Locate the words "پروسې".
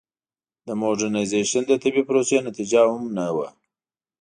2.09-2.37